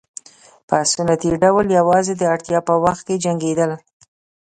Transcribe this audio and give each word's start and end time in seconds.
په 0.67 0.77
سنتي 0.93 1.31
ډول 1.43 1.65
یوازې 1.79 2.13
د 2.17 2.23
اړتیا 2.33 2.59
په 2.69 2.73
وخت 2.83 3.01
کې 3.07 3.21
جنګېدل. 3.25 3.71